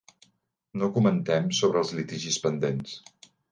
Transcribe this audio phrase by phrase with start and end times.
[0.83, 2.99] No comentem sobre els litigis pendents.